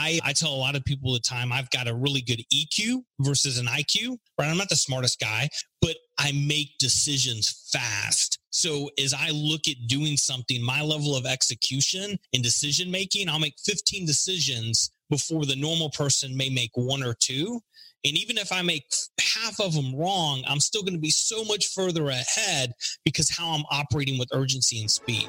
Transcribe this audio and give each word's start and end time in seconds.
I, 0.00 0.18
I 0.24 0.32
tell 0.32 0.54
a 0.54 0.56
lot 0.56 0.76
of 0.76 0.84
people 0.86 1.12
the 1.12 1.20
time 1.20 1.52
I've 1.52 1.68
got 1.70 1.86
a 1.86 1.94
really 1.94 2.22
good 2.22 2.42
EQ 2.54 3.02
versus 3.20 3.58
an 3.58 3.66
IQ, 3.66 4.16
right? 4.38 4.48
I'm 4.48 4.56
not 4.56 4.70
the 4.70 4.76
smartest 4.76 5.20
guy, 5.20 5.50
but 5.82 5.96
I 6.18 6.32
make 6.32 6.78
decisions 6.78 7.68
fast. 7.70 8.38
So 8.48 8.90
as 9.02 9.12
I 9.12 9.28
look 9.30 9.68
at 9.68 9.76
doing 9.88 10.16
something, 10.16 10.62
my 10.62 10.80
level 10.80 11.14
of 11.14 11.26
execution 11.26 12.18
and 12.32 12.42
decision 12.42 12.90
making, 12.90 13.28
I'll 13.28 13.38
make 13.38 13.56
15 13.62 14.06
decisions 14.06 14.90
before 15.10 15.44
the 15.44 15.56
normal 15.56 15.90
person 15.90 16.34
may 16.34 16.48
make 16.48 16.70
one 16.74 17.02
or 17.02 17.14
two. 17.14 17.60
And 18.02 18.16
even 18.16 18.38
if 18.38 18.50
I 18.52 18.62
make 18.62 18.84
half 19.20 19.60
of 19.60 19.74
them 19.74 19.94
wrong, 19.94 20.42
I'm 20.48 20.60
still 20.60 20.82
going 20.82 20.94
to 20.94 21.00
be 21.00 21.10
so 21.10 21.44
much 21.44 21.66
further 21.66 22.08
ahead 22.08 22.72
because 23.04 23.28
how 23.28 23.50
I'm 23.50 23.64
operating 23.70 24.18
with 24.18 24.30
urgency 24.32 24.80
and 24.80 24.90
speed. 24.90 25.28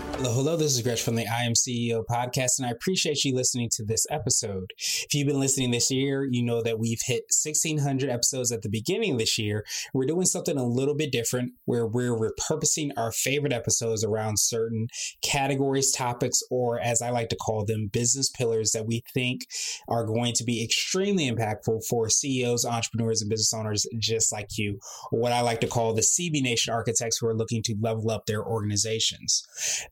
Hello, 0.21 0.35
hello. 0.35 0.55
This 0.55 0.75
is 0.75 0.83
Gretch 0.83 1.01
from 1.01 1.15
the 1.15 1.25
I 1.25 1.45
Am 1.45 1.53
CEO 1.53 2.03
podcast, 2.07 2.59
and 2.59 2.67
I 2.67 2.69
appreciate 2.69 3.25
you 3.25 3.33
listening 3.33 3.69
to 3.71 3.83
this 3.83 4.05
episode. 4.11 4.71
If 4.77 5.15
you've 5.15 5.25
been 5.25 5.39
listening 5.39 5.71
this 5.71 5.89
year, 5.89 6.27
you 6.29 6.43
know 6.43 6.61
that 6.61 6.77
we've 6.77 7.01
hit 7.03 7.23
1,600 7.43 8.07
episodes 8.07 8.51
at 8.51 8.61
the 8.61 8.69
beginning 8.69 9.13
of 9.13 9.17
this 9.17 9.39
year. 9.39 9.65
We're 9.95 10.05
doing 10.05 10.27
something 10.27 10.59
a 10.59 10.63
little 10.63 10.93
bit 10.93 11.11
different 11.11 11.53
where 11.65 11.87
we're 11.87 12.15
repurposing 12.15 12.91
our 12.95 13.11
favorite 13.11 13.51
episodes 13.51 14.03
around 14.03 14.37
certain 14.37 14.89
categories, 15.23 15.91
topics, 15.91 16.43
or 16.51 16.79
as 16.79 17.01
I 17.01 17.09
like 17.09 17.29
to 17.29 17.35
call 17.35 17.65
them, 17.65 17.89
business 17.91 18.29
pillars 18.29 18.73
that 18.73 18.85
we 18.85 19.01
think 19.15 19.47
are 19.87 20.05
going 20.05 20.33
to 20.35 20.43
be 20.43 20.63
extremely 20.63 21.31
impactful 21.31 21.87
for 21.89 22.09
CEOs, 22.09 22.63
entrepreneurs, 22.63 23.23
and 23.23 23.29
business 23.31 23.55
owners 23.55 23.87
just 23.97 24.31
like 24.31 24.49
you, 24.55 24.77
or 25.11 25.19
what 25.19 25.31
I 25.31 25.41
like 25.41 25.61
to 25.61 25.67
call 25.67 25.95
the 25.95 26.01
CB 26.01 26.43
Nation 26.43 26.71
architects 26.71 27.17
who 27.17 27.25
are 27.25 27.35
looking 27.35 27.63
to 27.63 27.75
level 27.81 28.11
up 28.11 28.27
their 28.27 28.45
organizations. 28.45 29.41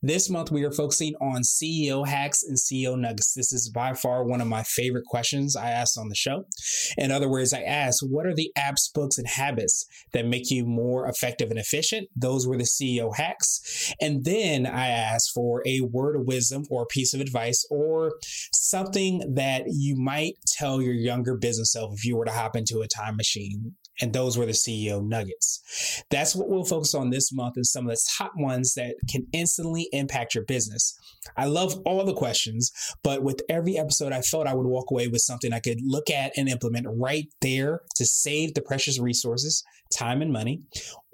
This 0.00 0.19
month, 0.28 0.50
we 0.50 0.64
are 0.64 0.72
focusing 0.72 1.14
on 1.20 1.42
CEO 1.42 2.06
hacks 2.06 2.42
and 2.42 2.58
CEO 2.58 2.98
nuggets. 2.98 3.34
This 3.34 3.52
is 3.52 3.70
by 3.70 3.94
far 3.94 4.24
one 4.24 4.40
of 4.40 4.48
my 4.48 4.62
favorite 4.62 5.04
questions 5.06 5.56
I 5.56 5.70
ask 5.70 5.98
on 5.98 6.08
the 6.08 6.14
show. 6.14 6.44
In 6.98 7.10
other 7.10 7.28
words, 7.28 7.52
I 7.52 7.62
ask, 7.62 8.02
what 8.02 8.26
are 8.26 8.34
the 8.34 8.50
apps, 8.58 8.92
books, 8.92 9.18
and 9.18 9.28
habits 9.28 9.86
that 10.12 10.26
make 10.26 10.50
you 10.50 10.66
more 10.66 11.08
effective 11.08 11.50
and 11.50 11.58
efficient? 11.58 12.08
Those 12.16 12.46
were 12.46 12.56
the 12.56 12.64
CEO 12.64 13.16
hacks. 13.16 13.94
And 14.00 14.24
then 14.24 14.66
I 14.66 14.88
ask 14.88 15.32
for 15.32 15.62
a 15.66 15.80
word 15.80 16.16
of 16.16 16.26
wisdom 16.26 16.64
or 16.70 16.82
a 16.82 16.86
piece 16.86 17.14
of 17.14 17.20
advice 17.20 17.64
or 17.70 18.12
something 18.52 19.34
that 19.34 19.64
you 19.68 19.96
might 19.96 20.34
tell 20.46 20.82
your 20.82 20.94
younger 20.94 21.36
business 21.36 21.72
self 21.72 21.94
if 21.94 22.04
you 22.04 22.16
were 22.16 22.24
to 22.24 22.32
hop 22.32 22.56
into 22.56 22.80
a 22.80 22.88
time 22.88 23.16
machine 23.16 23.76
and 24.00 24.12
those 24.12 24.36
were 24.36 24.46
the 24.46 24.52
CEO 24.52 25.06
nuggets. 25.06 26.02
That's 26.10 26.34
what 26.34 26.48
we'll 26.48 26.64
focus 26.64 26.94
on 26.94 27.10
this 27.10 27.32
month 27.32 27.56
and 27.56 27.66
some 27.66 27.86
of 27.86 27.94
the 27.94 28.00
top 28.16 28.32
ones 28.36 28.74
that 28.74 28.96
can 29.10 29.26
instantly 29.32 29.88
impact 29.92 30.34
your 30.34 30.44
business. 30.44 30.96
I 31.36 31.46
love 31.46 31.80
all 31.84 32.04
the 32.04 32.14
questions, 32.14 32.72
but 33.02 33.22
with 33.22 33.42
every 33.48 33.78
episode, 33.78 34.12
I 34.12 34.22
felt 34.22 34.46
I 34.46 34.54
would 34.54 34.66
walk 34.66 34.90
away 34.90 35.08
with 35.08 35.20
something 35.20 35.52
I 35.52 35.60
could 35.60 35.80
look 35.82 36.10
at 36.10 36.32
and 36.36 36.48
implement 36.48 36.86
right 36.88 37.26
there 37.40 37.82
to 37.96 38.06
save 38.06 38.54
the 38.54 38.62
precious 38.62 38.98
resources, 38.98 39.62
time, 39.92 40.22
and 40.22 40.32
money. 40.32 40.62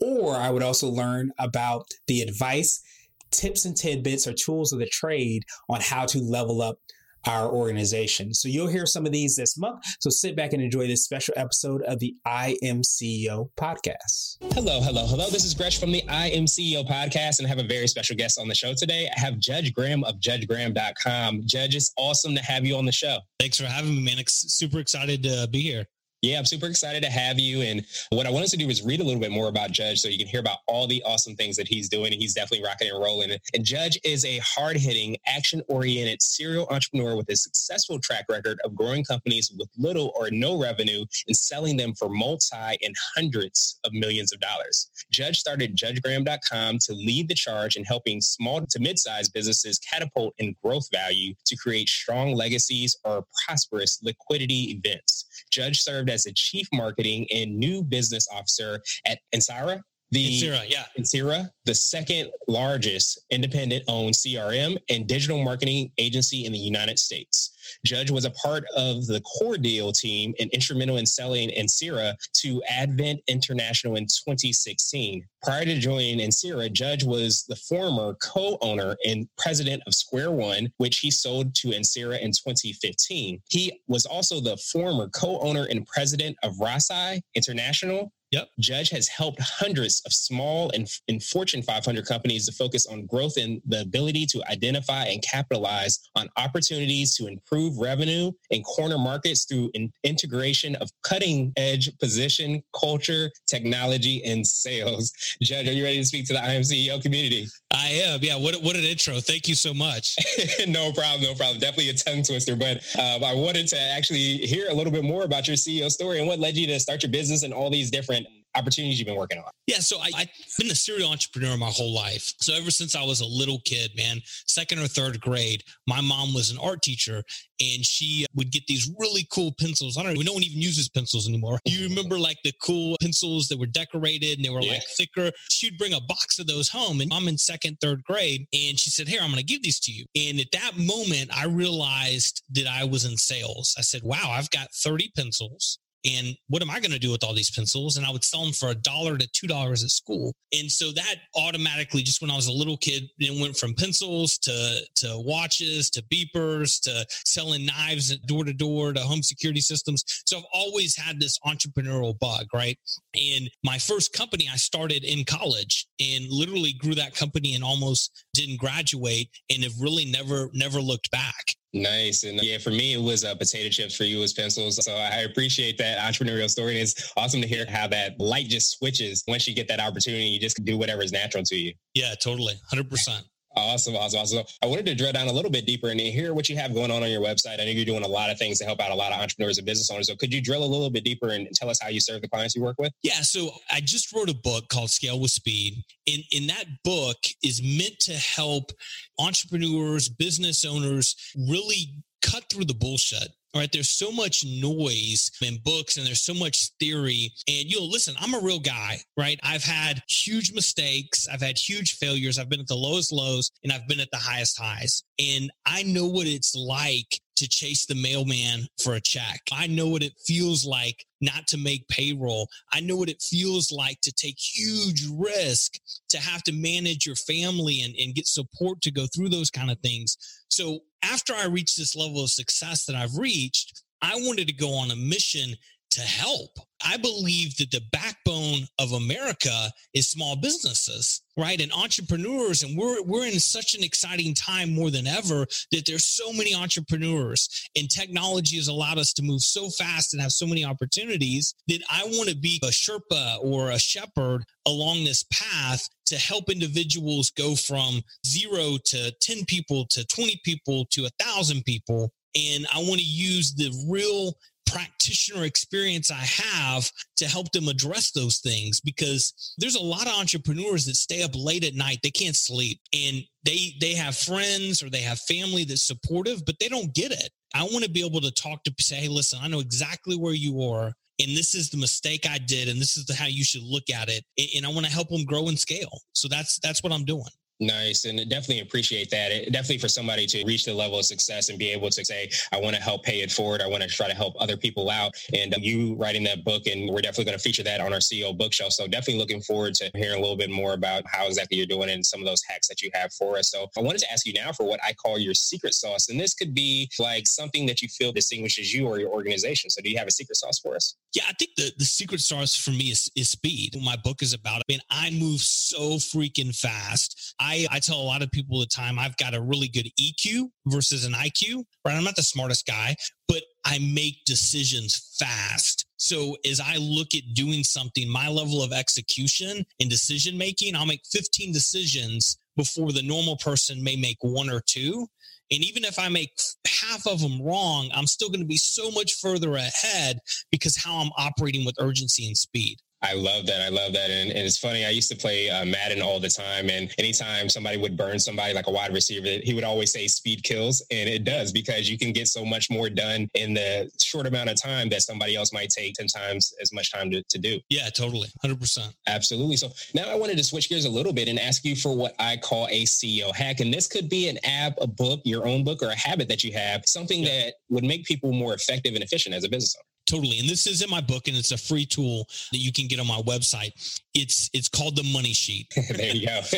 Or 0.00 0.36
I 0.36 0.50
would 0.50 0.62
also 0.62 0.88
learn 0.88 1.32
about 1.38 1.86
the 2.06 2.20
advice, 2.20 2.82
tips, 3.30 3.64
and 3.64 3.76
tidbits 3.76 4.26
or 4.26 4.32
tools 4.32 4.72
of 4.72 4.78
the 4.78 4.86
trade 4.86 5.44
on 5.68 5.80
how 5.80 6.06
to 6.06 6.18
level 6.18 6.62
up 6.62 6.78
our 7.26 7.50
organization. 7.50 8.32
So 8.32 8.48
you'll 8.48 8.68
hear 8.68 8.86
some 8.86 9.06
of 9.06 9.12
these 9.12 9.36
this 9.36 9.56
month. 9.58 9.84
So 10.00 10.10
sit 10.10 10.36
back 10.36 10.52
and 10.52 10.62
enjoy 10.62 10.86
this 10.86 11.04
special 11.04 11.34
episode 11.36 11.82
of 11.82 11.98
the 11.98 12.14
I 12.24 12.56
Am 12.62 12.82
CEO 12.82 13.50
podcast. 13.58 14.36
Hello, 14.54 14.80
hello, 14.80 15.06
hello. 15.06 15.28
This 15.30 15.44
is 15.44 15.54
Gretch 15.54 15.78
from 15.78 15.92
the 15.92 16.02
I 16.08 16.28
Am 16.28 16.44
CEO 16.44 16.86
podcast, 16.86 17.38
and 17.38 17.46
I 17.46 17.48
have 17.48 17.58
a 17.58 17.66
very 17.66 17.88
special 17.88 18.16
guest 18.16 18.38
on 18.38 18.48
the 18.48 18.54
show 18.54 18.74
today. 18.74 19.08
I 19.16 19.20
have 19.20 19.38
Judge 19.38 19.74
Graham 19.74 20.04
of 20.04 20.16
judgegraham.com. 20.16 21.42
Judge, 21.44 21.76
it's 21.76 21.92
awesome 21.96 22.34
to 22.34 22.42
have 22.42 22.64
you 22.64 22.76
on 22.76 22.84
the 22.84 22.92
show. 22.92 23.18
Thanks 23.38 23.58
for 23.58 23.66
having 23.66 23.96
me, 23.96 24.02
man. 24.02 24.22
Super 24.28 24.78
excited 24.78 25.22
to 25.24 25.48
be 25.50 25.60
here. 25.60 25.86
Yeah, 26.26 26.40
I'm 26.40 26.44
super 26.44 26.66
excited 26.66 27.04
to 27.04 27.08
have 27.08 27.38
you. 27.38 27.62
And 27.62 27.86
what 28.10 28.26
I 28.26 28.30
want 28.30 28.44
us 28.44 28.50
to 28.50 28.56
do 28.56 28.68
is 28.68 28.82
read 28.82 28.98
a 28.98 29.04
little 29.04 29.20
bit 29.20 29.30
more 29.30 29.46
about 29.46 29.70
Judge 29.70 30.00
so 30.00 30.08
you 30.08 30.18
can 30.18 30.26
hear 30.26 30.40
about 30.40 30.58
all 30.66 30.88
the 30.88 31.00
awesome 31.04 31.36
things 31.36 31.56
that 31.56 31.68
he's 31.68 31.88
doing. 31.88 32.12
And 32.12 32.20
he's 32.20 32.34
definitely 32.34 32.66
rocking 32.66 32.90
and 32.90 33.00
rolling. 33.00 33.30
And 33.54 33.64
Judge 33.64 33.96
is 34.02 34.24
a 34.24 34.38
hard 34.38 34.76
hitting, 34.76 35.16
action 35.28 35.62
oriented 35.68 36.20
serial 36.20 36.66
entrepreneur 36.68 37.16
with 37.16 37.28
a 37.30 37.36
successful 37.36 38.00
track 38.00 38.24
record 38.28 38.58
of 38.64 38.74
growing 38.74 39.04
companies 39.04 39.52
with 39.56 39.68
little 39.78 40.12
or 40.18 40.28
no 40.32 40.60
revenue 40.60 41.04
and 41.28 41.36
selling 41.36 41.76
them 41.76 41.94
for 41.94 42.08
multi 42.08 42.56
and 42.82 42.96
hundreds 43.14 43.78
of 43.84 43.92
millions 43.92 44.32
of 44.32 44.40
dollars. 44.40 44.90
Judge 45.12 45.38
started 45.38 45.76
judgegraham.com 45.76 46.78
to 46.86 46.92
lead 46.92 47.28
the 47.28 47.36
charge 47.36 47.76
in 47.76 47.84
helping 47.84 48.20
small 48.20 48.66
to 48.66 48.80
mid 48.80 48.98
sized 48.98 49.32
businesses 49.32 49.78
catapult 49.78 50.34
in 50.38 50.56
growth 50.64 50.88
value 50.90 51.34
to 51.44 51.54
create 51.54 51.88
strong 51.88 52.34
legacies 52.34 52.96
or 53.04 53.24
prosperous 53.46 54.00
liquidity 54.02 54.72
events. 54.72 55.15
Judge 55.50 55.80
served 55.80 56.10
as 56.10 56.24
the 56.24 56.32
chief 56.32 56.68
marketing 56.72 57.26
and 57.34 57.56
new 57.56 57.82
business 57.82 58.26
officer 58.32 58.82
at 59.06 59.18
Ansira. 59.34 59.80
The 60.12 60.40
Ansira, 60.40 60.68
yeah. 60.68 60.84
Ansira, 60.98 61.50
the 61.64 61.74
second 61.74 62.30
largest 62.46 63.20
independent 63.30 63.84
owned 63.88 64.14
CRM 64.14 64.78
and 64.88 65.06
digital 65.06 65.42
marketing 65.42 65.90
agency 65.98 66.44
in 66.44 66.52
the 66.52 66.58
United 66.58 66.98
States. 66.98 67.55
Judge 67.84 68.10
was 68.10 68.24
a 68.24 68.30
part 68.30 68.64
of 68.76 69.06
the 69.06 69.20
core 69.20 69.58
deal 69.58 69.92
team 69.92 70.34
and 70.38 70.50
instrumental 70.50 70.96
in 70.96 71.06
selling 71.06 71.50
Ansira 71.50 72.14
to 72.34 72.62
Advent 72.68 73.20
International 73.28 73.96
in 73.96 74.04
2016. 74.04 75.24
Prior 75.42 75.64
to 75.64 75.78
joining 75.78 76.18
Ansira, 76.18 76.72
Judge 76.72 77.04
was 77.04 77.44
the 77.48 77.56
former 77.56 78.14
co-owner 78.14 78.96
and 79.06 79.28
president 79.38 79.82
of 79.86 79.94
Square 79.94 80.32
One, 80.32 80.72
which 80.78 80.98
he 80.98 81.10
sold 81.10 81.54
to 81.56 81.68
Ansira 81.68 82.20
in 82.20 82.32
2015. 82.32 83.40
He 83.48 83.80
was 83.86 84.06
also 84.06 84.40
the 84.40 84.56
former 84.56 85.08
co-owner 85.08 85.66
and 85.70 85.86
president 85.86 86.36
of 86.42 86.54
Rassai 86.56 87.20
International, 87.34 88.12
Yep. 88.32 88.48
Judge 88.58 88.90
has 88.90 89.08
helped 89.08 89.40
hundreds 89.40 90.02
of 90.04 90.12
small 90.12 90.70
and, 90.74 90.88
and 91.08 91.22
Fortune 91.22 91.62
500 91.62 92.06
companies 92.06 92.46
to 92.46 92.52
focus 92.52 92.86
on 92.86 93.06
growth 93.06 93.36
and 93.36 93.62
the 93.66 93.82
ability 93.82 94.26
to 94.26 94.42
identify 94.50 95.04
and 95.04 95.22
capitalize 95.22 96.10
on 96.16 96.28
opportunities 96.36 97.14
to 97.16 97.28
improve 97.28 97.78
revenue 97.78 98.32
in 98.50 98.62
corner 98.62 98.98
markets 98.98 99.44
through 99.44 99.70
in 99.74 99.92
integration 100.02 100.74
of 100.76 100.90
cutting 101.02 101.52
edge 101.56 101.96
position, 101.98 102.62
culture, 102.78 103.30
technology, 103.46 104.22
and 104.24 104.44
sales. 104.46 105.12
Judge, 105.40 105.68
are 105.68 105.72
you 105.72 105.84
ready 105.84 105.98
to 105.98 106.04
speak 106.04 106.26
to 106.26 106.32
the 106.32 106.40
IMCEO 106.40 107.00
community? 107.02 107.46
I 107.72 107.88
am. 107.88 108.20
Yeah. 108.22 108.36
What, 108.36 108.56
what 108.62 108.76
an 108.76 108.84
intro. 108.84 109.20
Thank 109.20 109.48
you 109.48 109.54
so 109.54 109.74
much. 109.74 110.16
no 110.68 110.92
problem. 110.92 111.22
No 111.22 111.34
problem. 111.34 111.58
Definitely 111.58 111.90
a 111.90 111.94
tongue 111.94 112.22
twister. 112.22 112.56
But 112.56 112.78
um, 112.98 113.22
I 113.22 113.34
wanted 113.34 113.68
to 113.68 113.78
actually 113.78 114.38
hear 114.38 114.66
a 114.70 114.74
little 114.74 114.92
bit 114.92 115.04
more 115.04 115.24
about 115.24 115.46
your 115.46 115.56
CEO 115.56 115.90
story 115.90 116.18
and 116.18 116.26
what 116.26 116.38
led 116.38 116.56
you 116.56 116.66
to 116.68 116.80
start 116.80 117.02
your 117.02 117.12
business 117.12 117.42
and 117.42 117.52
all 117.52 117.70
these 117.70 117.90
different 117.90 118.25
opportunities 118.56 118.98
you've 118.98 119.06
been 119.06 119.16
working 119.16 119.38
on? 119.38 119.50
Yeah, 119.66 119.78
so 119.78 119.98
I, 119.98 120.10
have 120.16 120.28
been 120.58 120.70
a 120.70 120.74
serial 120.74 121.10
entrepreneur 121.10 121.56
my 121.56 121.70
whole 121.70 121.92
life. 121.92 122.32
So 122.40 122.54
ever 122.54 122.70
since 122.70 122.94
I 122.94 123.04
was 123.04 123.20
a 123.20 123.26
little 123.26 123.60
kid, 123.64 123.90
man, 123.96 124.20
second 124.46 124.78
or 124.78 124.86
third 124.86 125.20
grade, 125.20 125.62
my 125.86 126.00
mom 126.00 126.34
was 126.34 126.50
an 126.50 126.58
art 126.58 126.82
teacher 126.82 127.22
and 127.60 127.84
she 127.84 128.26
would 128.34 128.52
get 128.52 128.66
these 128.66 128.90
really 128.98 129.26
cool 129.32 129.54
pencils. 129.58 129.96
I 129.96 130.02
don't 130.02 130.14
know, 130.14 130.20
no 130.22 130.32
one 130.32 130.42
even 130.42 130.60
uses 130.60 130.88
pencils 130.88 131.28
anymore. 131.28 131.58
You 131.64 131.88
remember 131.88 132.18
like 132.18 132.38
the 132.44 132.52
cool 132.62 132.96
pencils 133.00 133.48
that 133.48 133.58
were 133.58 133.66
decorated 133.66 134.38
and 134.38 134.44
they 134.44 134.50
were 134.50 134.60
yeah. 134.60 134.72
like 134.72 134.84
thicker. 134.96 135.30
She'd 135.50 135.78
bring 135.78 135.94
a 135.94 136.00
box 136.00 136.38
of 136.38 136.46
those 136.46 136.68
home 136.68 137.00
and 137.00 137.12
I'm 137.12 137.28
in 137.28 137.38
second, 137.38 137.78
third 137.80 138.04
grade. 138.04 138.46
And 138.52 138.78
she 138.78 138.90
said, 138.90 139.08
Here, 139.08 139.20
I'm 139.22 139.30
going 139.30 139.38
to 139.38 139.44
give 139.44 139.62
these 139.62 139.80
to 139.80 139.92
you. 139.92 140.04
And 140.14 140.40
at 140.40 140.52
that 140.52 140.76
moment, 140.76 141.30
I 141.36 141.46
realized 141.46 142.42
that 142.52 142.66
I 142.66 142.84
was 142.84 143.04
in 143.04 143.16
sales. 143.16 143.74
I 143.78 143.82
said, 143.82 144.02
Wow, 144.02 144.30
I've 144.30 144.50
got 144.50 144.68
30 144.74 145.12
pencils 145.16 145.78
and 146.06 146.36
what 146.48 146.62
am 146.62 146.70
I 146.70 146.80
going 146.80 146.92
to 146.92 146.98
do 146.98 147.10
with 147.10 147.24
all 147.24 147.34
these 147.34 147.50
pencils? 147.50 147.96
And 147.96 148.06
I 148.06 148.10
would 148.10 148.24
sell 148.24 148.44
them 148.44 148.52
for 148.52 148.68
a 148.68 148.74
dollar 148.74 149.18
to 149.18 149.28
two 149.32 149.46
dollars 149.46 149.82
at 149.82 149.90
school. 149.90 150.34
And 150.52 150.70
so 150.70 150.92
that 150.92 151.16
automatically, 151.34 152.02
just 152.02 152.22
when 152.22 152.30
I 152.30 152.36
was 152.36 152.46
a 152.46 152.52
little 152.52 152.76
kid, 152.76 153.08
it 153.18 153.40
went 153.40 153.56
from 153.56 153.74
pencils 153.74 154.38
to 154.38 154.80
to 154.96 155.22
watches 155.24 155.90
to 155.90 156.02
beepers 156.02 156.80
to 156.82 157.04
selling 157.24 157.66
knives 157.66 158.16
door 158.18 158.44
to 158.44 158.52
door 158.52 158.92
to 158.92 159.00
home 159.00 159.22
security 159.22 159.60
systems. 159.60 160.04
So 160.26 160.38
I've 160.38 160.44
always 160.52 160.96
had 160.96 161.20
this 161.20 161.38
entrepreneurial 161.46 162.18
bug, 162.18 162.46
right? 162.54 162.78
And 163.14 163.50
my 163.64 163.78
first 163.78 164.12
company 164.12 164.48
I 164.52 164.56
started 164.56 165.04
in 165.04 165.24
college 165.24 165.86
and 166.00 166.26
literally 166.30 166.72
grew 166.72 166.94
that 166.94 167.14
company 167.14 167.54
and 167.54 167.64
almost 167.64 168.24
didn't 168.34 168.58
graduate 168.60 169.28
and 169.50 169.64
have 169.64 169.80
really 169.80 170.04
never 170.04 170.50
never 170.52 170.80
looked 170.80 171.10
back 171.10 171.56
Nice. 171.76 172.24
And 172.24 172.42
yeah, 172.42 172.56
for 172.58 172.70
me, 172.70 172.94
it 172.94 173.00
was 173.00 173.24
uh, 173.24 173.34
potato 173.34 173.68
chips. 173.68 173.94
For 173.94 174.04
you, 174.04 174.18
it 174.18 174.20
was 174.22 174.32
pencils. 174.32 174.82
So 174.82 174.92
I 174.94 175.20
appreciate 175.20 175.76
that 175.78 175.98
entrepreneurial 175.98 176.48
story. 176.48 176.72
And 176.72 176.82
it's 176.82 177.12
awesome 177.16 177.42
to 177.42 177.46
hear 177.46 177.66
how 177.68 177.86
that 177.88 178.18
light 178.18 178.48
just 178.48 178.78
switches 178.78 179.22
once 179.28 179.46
you 179.46 179.54
get 179.54 179.68
that 179.68 179.80
opportunity. 179.80 180.24
You 180.24 180.40
just 180.40 180.64
do 180.64 180.78
whatever 180.78 181.02
is 181.02 181.12
natural 181.12 181.44
to 181.44 181.56
you. 181.56 181.74
Yeah, 181.94 182.14
totally. 182.14 182.54
100%. 182.72 183.22
Awesome, 183.56 183.96
awesome, 183.96 184.20
awesome. 184.20 184.44
I 184.62 184.66
wanted 184.66 184.84
to 184.86 184.94
drill 184.94 185.12
down 185.12 185.28
a 185.28 185.32
little 185.32 185.50
bit 185.50 185.64
deeper 185.64 185.88
and 185.88 185.98
hear 185.98 186.34
what 186.34 186.50
you 186.50 186.56
have 186.56 186.74
going 186.74 186.90
on 186.90 187.02
on 187.02 187.10
your 187.10 187.22
website. 187.22 187.58
I 187.58 187.64
know 187.64 187.70
you're 187.70 187.86
doing 187.86 188.04
a 188.04 188.08
lot 188.08 188.28
of 188.28 188.38
things 188.38 188.58
to 188.58 188.66
help 188.66 188.80
out 188.80 188.90
a 188.90 188.94
lot 188.94 189.12
of 189.12 189.18
entrepreneurs 189.18 189.56
and 189.56 189.66
business 189.66 189.90
owners. 189.90 190.08
So 190.08 190.16
could 190.16 190.32
you 190.32 190.42
drill 190.42 190.62
a 190.62 190.66
little 190.66 190.90
bit 190.90 191.04
deeper 191.04 191.28
and 191.28 191.48
tell 191.54 191.70
us 191.70 191.80
how 191.80 191.88
you 191.88 192.00
serve 192.00 192.20
the 192.20 192.28
clients 192.28 192.54
you 192.54 192.62
work 192.62 192.76
with? 192.78 192.92
Yeah. 193.02 193.22
So 193.22 193.50
I 193.70 193.80
just 193.80 194.14
wrote 194.14 194.28
a 194.28 194.34
book 194.34 194.68
called 194.68 194.90
Scale 194.90 195.18
with 195.18 195.30
Speed. 195.30 195.82
And 196.06 196.22
in 196.32 196.46
that 196.48 196.66
book 196.84 197.16
is 197.42 197.62
meant 197.62 197.98
to 198.00 198.12
help 198.12 198.72
entrepreneurs, 199.18 200.10
business 200.10 200.62
owners 200.62 201.16
really 201.34 201.94
cut 202.20 202.44
through 202.50 202.66
the 202.66 202.74
bullshit 202.74 203.28
right? 203.58 203.70
There's 203.72 203.88
so 203.88 204.10
much 204.10 204.44
noise 204.44 205.30
in 205.42 205.58
books 205.64 205.96
and 205.96 206.06
there's 206.06 206.22
so 206.22 206.34
much 206.34 206.70
theory. 206.80 207.32
And 207.48 207.70
you 207.70 207.80
know, 207.80 207.86
listen, 207.86 208.14
I'm 208.20 208.34
a 208.34 208.40
real 208.40 208.58
guy, 208.58 208.98
right? 209.16 209.38
I've 209.42 209.64
had 209.64 210.02
huge 210.08 210.52
mistakes. 210.52 211.26
I've 211.32 211.42
had 211.42 211.58
huge 211.58 211.96
failures. 211.98 212.38
I've 212.38 212.48
been 212.48 212.60
at 212.60 212.68
the 212.68 212.74
lowest 212.74 213.12
lows 213.12 213.50
and 213.62 213.72
I've 213.72 213.88
been 213.88 214.00
at 214.00 214.10
the 214.10 214.18
highest 214.18 214.58
highs. 214.58 215.02
And 215.18 215.50
I 215.64 215.82
know 215.82 216.06
what 216.06 216.26
it's 216.26 216.54
like 216.54 217.20
to 217.36 217.48
chase 217.48 217.86
the 217.86 217.94
mailman 217.94 218.66
for 218.82 218.94
a 218.94 219.00
check. 219.00 219.40
I 219.52 219.66
know 219.66 219.88
what 219.88 220.02
it 220.02 220.14
feels 220.26 220.64
like 220.64 221.04
not 221.20 221.46
to 221.48 221.56
make 221.56 221.88
payroll. 221.88 222.48
I 222.72 222.80
know 222.80 222.96
what 222.96 223.08
it 223.08 223.22
feels 223.22 223.70
like 223.70 224.00
to 224.02 224.12
take 224.12 224.38
huge 224.38 225.06
risk, 225.12 225.78
to 226.10 226.18
have 226.18 226.42
to 226.44 226.52
manage 226.52 227.06
your 227.06 227.16
family 227.16 227.82
and, 227.82 227.94
and 227.96 228.14
get 228.14 228.26
support 228.26 228.80
to 228.82 228.90
go 228.90 229.06
through 229.06 229.28
those 229.28 229.50
kind 229.50 229.70
of 229.70 229.78
things. 229.80 230.16
So 230.48 230.80
after 231.02 231.34
I 231.34 231.46
reached 231.46 231.76
this 231.76 231.96
level 231.96 232.22
of 232.22 232.30
success 232.30 232.84
that 232.86 232.96
I've 232.96 233.16
reached, 233.16 233.82
I 234.02 234.14
wanted 234.16 234.46
to 234.48 234.54
go 234.54 234.74
on 234.74 234.90
a 234.90 234.96
mission 234.96 235.56
to 235.96 236.02
help. 236.02 236.50
I 236.84 236.98
believe 236.98 237.56
that 237.56 237.70
the 237.70 237.80
backbone 237.90 238.68
of 238.78 238.92
America 238.92 239.72
is 239.94 240.10
small 240.10 240.36
businesses, 240.36 241.22
right? 241.38 241.58
And 241.58 241.72
entrepreneurs. 241.72 242.62
And 242.62 242.76
we're, 242.76 243.02
we're 243.02 243.24
in 243.24 243.40
such 243.40 243.74
an 243.74 243.82
exciting 243.82 244.34
time 244.34 244.74
more 244.74 244.90
than 244.90 245.06
ever 245.06 245.46
that 245.72 245.86
there's 245.86 246.04
so 246.04 246.34
many 246.34 246.54
entrepreneurs 246.54 247.48
and 247.76 247.88
technology 247.88 248.56
has 248.56 248.68
allowed 248.68 248.98
us 248.98 249.14
to 249.14 249.22
move 249.22 249.40
so 249.40 249.70
fast 249.70 250.12
and 250.12 250.20
have 250.20 250.32
so 250.32 250.46
many 250.46 250.66
opportunities 250.66 251.54
that 251.66 251.82
I 251.90 252.04
want 252.04 252.28
to 252.28 252.36
be 252.36 252.60
a 252.62 252.66
Sherpa 252.66 253.42
or 253.42 253.70
a 253.70 253.78
shepherd 253.78 254.44
along 254.66 255.04
this 255.04 255.24
path 255.32 255.88
to 256.06 256.16
help 256.16 256.50
individuals 256.50 257.30
go 257.30 257.56
from 257.56 258.02
zero 258.26 258.76
to 258.84 259.14
10 259.22 259.46
people 259.46 259.86
to 259.86 260.04
20 260.04 260.42
people 260.44 260.84
to 260.90 261.06
a 261.06 261.24
thousand 261.24 261.64
people. 261.64 262.12
And 262.34 262.66
I 262.74 262.80
want 262.80 263.00
to 263.00 263.06
use 263.06 263.54
the 263.54 263.72
real 263.88 264.34
practitioner 264.76 265.44
experience 265.44 266.10
I 266.10 266.14
have 266.14 266.90
to 267.16 267.26
help 267.26 267.50
them 267.52 267.68
address 267.68 268.10
those 268.10 268.40
things 268.40 268.78
because 268.78 269.54
there's 269.56 269.74
a 269.74 269.82
lot 269.82 270.06
of 270.06 270.18
entrepreneurs 270.18 270.84
that 270.84 270.96
stay 270.96 271.22
up 271.22 271.30
late 271.34 271.64
at 271.64 271.74
night. 271.74 272.00
They 272.02 272.10
can't 272.10 272.36
sleep 272.36 272.78
and 272.92 273.22
they 273.44 273.74
they 273.80 273.94
have 273.94 274.16
friends 274.16 274.82
or 274.82 274.90
they 274.90 275.00
have 275.00 275.18
family 275.20 275.64
that's 275.64 275.86
supportive 275.86 276.44
but 276.44 276.56
they 276.60 276.68
don't 276.68 276.94
get 276.94 277.10
it. 277.10 277.30
I 277.54 277.62
want 277.62 277.84
to 277.84 277.90
be 277.90 278.04
able 278.04 278.20
to 278.20 278.30
talk 278.30 278.64
to 278.64 278.74
say 278.78 278.96
hey 278.96 279.08
listen 279.08 279.38
I 279.42 279.48
know 279.48 279.60
exactly 279.60 280.16
where 280.16 280.34
you 280.34 280.60
are 280.62 280.92
and 281.18 281.34
this 281.34 281.54
is 281.54 281.70
the 281.70 281.78
mistake 281.78 282.26
I 282.28 282.36
did 282.36 282.68
and 282.68 282.78
this 282.78 282.98
is 282.98 283.06
the, 283.06 283.14
how 283.14 283.26
you 283.26 283.44
should 283.44 283.62
look 283.62 283.88
at 283.88 284.10
it. 284.10 284.24
And 284.54 284.66
I 284.66 284.68
want 284.68 284.84
to 284.84 284.92
help 284.92 285.08
them 285.08 285.24
grow 285.24 285.48
and 285.48 285.58
scale. 285.58 286.02
So 286.12 286.28
that's 286.28 286.58
that's 286.58 286.82
what 286.82 286.92
I'm 286.92 287.06
doing 287.06 287.24
Nice. 287.58 288.04
And 288.04 288.18
definitely 288.28 288.60
appreciate 288.60 289.08
that. 289.10 289.32
It, 289.32 289.52
definitely 289.52 289.78
for 289.78 289.88
somebody 289.88 290.26
to 290.26 290.44
reach 290.44 290.64
the 290.64 290.74
level 290.74 290.98
of 290.98 291.06
success 291.06 291.48
and 291.48 291.58
be 291.58 291.70
able 291.70 291.88
to 291.88 292.04
say, 292.04 292.28
I 292.52 292.60
want 292.60 292.76
to 292.76 292.82
help 292.82 293.02
pay 293.02 293.22
it 293.22 293.32
forward. 293.32 293.62
I 293.62 293.66
want 293.66 293.82
to 293.82 293.88
try 293.88 294.08
to 294.08 294.14
help 294.14 294.34
other 294.38 294.58
people 294.58 294.90
out. 294.90 295.14
And 295.32 295.54
um, 295.54 295.62
you 295.62 295.94
writing 295.94 296.22
that 296.24 296.44
book, 296.44 296.66
and 296.66 296.90
we're 296.90 297.00
definitely 297.00 297.24
going 297.24 297.38
to 297.38 297.42
feature 297.42 297.62
that 297.62 297.80
on 297.80 297.94
our 297.94 297.98
CEO 297.98 298.36
bookshelf. 298.36 298.72
So 298.72 298.86
definitely 298.86 299.18
looking 299.18 299.40
forward 299.40 299.74
to 299.76 299.90
hearing 299.94 300.18
a 300.18 300.20
little 300.20 300.36
bit 300.36 300.50
more 300.50 300.74
about 300.74 301.04
how 301.06 301.26
exactly 301.26 301.56
you're 301.56 301.66
doing 301.66 301.88
and 301.88 302.04
some 302.04 302.20
of 302.20 302.26
those 302.26 302.42
hacks 302.46 302.68
that 302.68 302.82
you 302.82 302.90
have 302.92 303.12
for 303.14 303.38
us. 303.38 303.50
So 303.50 303.68
I 303.76 303.80
wanted 303.80 304.00
to 304.00 304.12
ask 304.12 304.26
you 304.26 304.34
now 304.34 304.52
for 304.52 304.64
what 304.64 304.80
I 304.86 304.92
call 304.92 305.18
your 305.18 305.34
secret 305.34 305.72
sauce. 305.72 306.10
And 306.10 306.20
this 306.20 306.34
could 306.34 306.54
be 306.54 306.90
like 306.98 307.26
something 307.26 307.64
that 307.66 307.80
you 307.80 307.88
feel 307.88 308.12
distinguishes 308.12 308.74
you 308.74 308.86
or 308.86 309.00
your 309.00 309.10
organization. 309.10 309.70
So 309.70 309.80
do 309.80 309.90
you 309.90 309.96
have 309.96 310.08
a 310.08 310.12
secret 310.12 310.36
sauce 310.36 310.58
for 310.58 310.76
us? 310.76 310.94
Yeah, 311.14 311.24
I 311.26 311.32
think 311.38 311.52
the, 311.56 311.72
the 311.78 311.86
secret 311.86 312.20
sauce 312.20 312.54
for 312.54 312.70
me 312.70 312.90
is, 312.90 313.10
is 313.16 313.30
speed. 313.30 313.76
My 313.82 313.96
book 313.96 314.20
is 314.20 314.34
about. 314.34 314.58
I 314.58 314.62
mean, 314.68 314.80
I 314.90 315.10
move 315.10 315.40
so 315.40 315.96
freaking 315.96 316.54
fast. 316.54 317.34
I, 317.40 317.45
I 317.70 317.78
tell 317.80 318.00
a 318.00 318.02
lot 318.02 318.22
of 318.22 318.30
people 318.30 318.60
the 318.60 318.66
time 318.66 318.98
I've 318.98 319.16
got 319.16 319.34
a 319.34 319.40
really 319.40 319.68
good 319.68 319.88
EQ 320.00 320.50
versus 320.66 321.04
an 321.04 321.12
IQ, 321.12 321.64
right? 321.84 321.94
I'm 321.94 322.04
not 322.04 322.16
the 322.16 322.22
smartest 322.22 322.66
guy, 322.66 322.96
but 323.28 323.42
I 323.64 323.78
make 323.78 324.24
decisions 324.24 325.16
fast. 325.18 325.86
So 325.98 326.36
as 326.48 326.60
I 326.60 326.76
look 326.76 327.14
at 327.14 327.34
doing 327.34 327.64
something, 327.64 328.08
my 328.08 328.28
level 328.28 328.62
of 328.62 328.72
execution 328.72 329.64
and 329.80 329.90
decision 329.90 330.36
making, 330.36 330.76
I'll 330.76 330.86
make 330.86 331.02
15 331.10 331.52
decisions 331.52 332.38
before 332.56 332.92
the 332.92 333.02
normal 333.02 333.36
person 333.36 333.82
may 333.82 333.96
make 333.96 334.18
one 334.20 334.50
or 334.50 334.60
two. 334.60 335.06
And 335.50 335.64
even 335.64 335.84
if 335.84 335.98
I 335.98 336.08
make 336.08 336.32
half 336.66 337.06
of 337.06 337.20
them 337.20 337.40
wrong, 337.40 337.88
I'm 337.94 338.06
still 338.06 338.28
going 338.28 338.40
to 338.40 338.46
be 338.46 338.56
so 338.56 338.90
much 338.90 339.14
further 339.14 339.54
ahead 339.54 340.18
because 340.50 340.76
how 340.76 340.96
I'm 340.96 341.10
operating 341.16 341.64
with 341.64 341.76
urgency 341.78 342.26
and 342.26 342.36
speed. 342.36 342.78
I 343.06 343.12
love 343.12 343.46
that. 343.46 343.62
I 343.62 343.68
love 343.68 343.92
that. 343.92 344.10
And, 344.10 344.30
and 344.30 344.40
it's 344.40 344.58
funny. 344.58 344.84
I 344.84 344.90
used 344.90 345.08
to 345.10 345.16
play 345.16 345.48
uh, 345.48 345.64
Madden 345.64 346.02
all 346.02 346.18
the 346.18 346.28
time. 346.28 346.68
And 346.70 346.92
anytime 346.98 347.48
somebody 347.48 347.76
would 347.76 347.96
burn 347.96 348.18
somebody 348.18 348.52
like 348.52 348.66
a 348.66 348.70
wide 348.70 348.92
receiver, 348.92 349.40
he 349.44 349.54
would 349.54 349.62
always 349.62 349.92
say 349.92 350.08
speed 350.08 350.42
kills. 350.42 350.84
And 350.90 351.08
it 351.08 351.22
does 351.22 351.52
because 351.52 351.88
you 351.88 351.98
can 351.98 352.12
get 352.12 352.26
so 352.26 352.44
much 352.44 352.68
more 352.68 352.90
done 352.90 353.28
in 353.34 353.54
the 353.54 353.88
short 354.02 354.26
amount 354.26 354.50
of 354.50 354.60
time 354.60 354.88
that 354.88 355.02
somebody 355.02 355.36
else 355.36 355.52
might 355.52 355.70
take 355.70 355.94
10 355.94 356.08
times 356.08 356.52
as 356.60 356.72
much 356.72 356.92
time 356.92 357.10
to, 357.12 357.22
to 357.22 357.38
do. 357.38 357.60
Yeah, 357.68 357.88
totally. 357.90 358.28
100%. 358.44 358.92
Absolutely. 359.06 359.56
So 359.56 359.68
now 359.94 360.10
I 360.10 360.16
wanted 360.16 360.36
to 360.38 360.44
switch 360.44 360.68
gears 360.68 360.84
a 360.84 360.90
little 360.90 361.12
bit 361.12 361.28
and 361.28 361.38
ask 361.38 361.64
you 361.64 361.76
for 361.76 361.96
what 361.96 362.14
I 362.18 362.38
call 362.38 362.66
a 362.70 362.84
CEO 362.86 363.32
hack. 363.32 363.60
And 363.60 363.72
this 363.72 363.86
could 363.86 364.08
be 364.08 364.28
an 364.28 364.38
app, 364.44 364.74
a 364.80 364.86
book, 364.88 365.20
your 365.24 365.46
own 365.46 365.62
book, 365.62 365.80
or 365.80 365.90
a 365.90 365.96
habit 365.96 366.28
that 366.28 366.42
you 366.42 366.52
have, 366.54 366.82
something 366.86 367.22
yeah. 367.22 367.28
that 367.28 367.54
would 367.68 367.84
make 367.84 368.04
people 368.04 368.32
more 368.32 368.54
effective 368.54 368.94
and 368.94 369.04
efficient 369.04 369.34
as 369.34 369.44
a 369.44 369.48
business 369.48 369.76
owner. 369.78 369.95
Totally. 370.06 370.38
And 370.38 370.48
this 370.48 370.66
is 370.66 370.82
in 370.82 370.90
my 370.90 371.00
book 371.00 371.26
and 371.26 371.36
it's 371.36 371.50
a 371.50 371.58
free 371.58 371.84
tool 371.84 372.28
that 372.52 372.58
you 372.58 372.72
can 372.72 372.86
get 372.86 373.00
on 373.00 373.06
my 373.06 373.20
website. 373.22 373.72
It's 374.14 374.48
it's 374.52 374.68
called 374.68 374.96
the 374.96 375.02
money 375.02 375.32
sheet. 375.32 375.66
there 375.96 376.14
you 376.14 376.26
go. 376.26 376.40